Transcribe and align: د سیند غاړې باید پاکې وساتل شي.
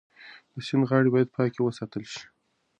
د 0.53 0.55
سیند 0.67 0.87
غاړې 0.89 1.09
باید 1.13 1.29
پاکې 1.35 1.59
وساتل 1.63 2.03
شي. 2.13 2.23